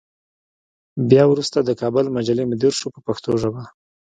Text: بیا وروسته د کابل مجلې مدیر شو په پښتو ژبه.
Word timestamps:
بیا 1.09 1.23
وروسته 1.27 1.57
د 1.61 1.69
کابل 1.81 2.05
مجلې 2.17 2.43
مدیر 2.51 2.73
شو 2.79 2.87
په 2.95 2.99
پښتو 3.07 3.31
ژبه. 3.41 3.63